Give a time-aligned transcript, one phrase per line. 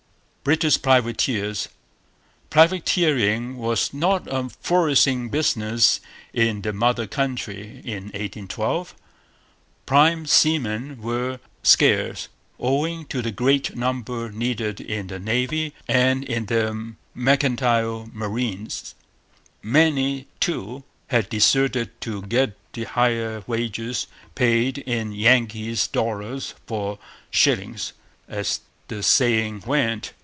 [0.43, 1.69] British Privateers.
[2.49, 5.99] Privateering was not a flourishing business
[6.33, 8.95] in the mother country in 1812.
[9.85, 12.27] Prime seamen were scarce,
[12.59, 18.67] owing to the great number needed in the Navy and in the mercantile marine.
[19.61, 26.97] Many, too, had deserted to get the higher wages paid in 'Yankees' 'dollars for
[27.29, 27.93] shillings,'
[28.27, 30.13] as the saying went.